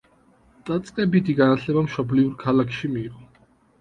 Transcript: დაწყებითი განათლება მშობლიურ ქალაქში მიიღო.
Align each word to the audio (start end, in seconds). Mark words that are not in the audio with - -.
დაწყებითი 0.69 1.35
განათლება 1.41 1.85
მშობლიურ 1.89 2.33
ქალაქში 2.47 2.95
მიიღო. 2.95 3.27